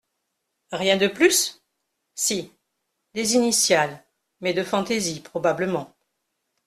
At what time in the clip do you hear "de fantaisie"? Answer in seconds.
4.55-5.19